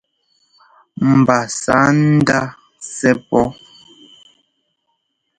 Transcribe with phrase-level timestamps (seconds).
[1.17, 1.77] Mba sǎ
[2.09, 2.39] ndá
[2.95, 3.45] sɛ́ pɔ́.